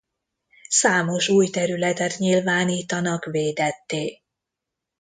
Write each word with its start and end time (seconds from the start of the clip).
Számos 0.69 1.29
új 1.29 1.49
területet 1.49 2.17
nyilvánítanak 2.17 3.25
védetté. 3.25 4.21